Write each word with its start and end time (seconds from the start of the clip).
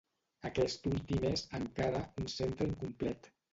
Aquest 0.49 0.89
últim 0.91 1.27
és, 1.33 1.45
encara, 1.61 2.01
un 2.25 2.33
centre 2.39 2.71
incomplet. 2.73 3.33